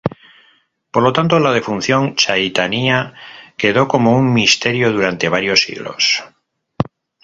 Por 0.93 1.03
lo 1.03 1.13
tanto 1.13 1.39
la 1.39 1.51
defunción 1.53 2.01
de 2.07 2.15
Chaitania 2.15 3.13
quedó 3.55 3.87
como 3.87 4.17
un 4.17 4.33
misterio 4.33 4.91
durante 4.91 5.29
varios 5.29 5.61
siglos. 5.61 6.23